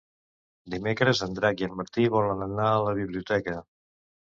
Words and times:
Dimecres 0.75 1.21
en 1.27 1.37
Drac 1.41 1.63
i 1.65 1.69
en 1.69 1.77
Martí 1.83 2.09
volen 2.19 2.45
anar 2.49 2.69
a 2.75 2.85
la 2.91 3.01
biblioteca. 3.05 3.61